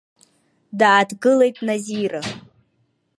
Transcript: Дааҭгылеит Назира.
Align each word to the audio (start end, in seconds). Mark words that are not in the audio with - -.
Дааҭгылеит 0.79 1.57
Назира. 1.67 2.21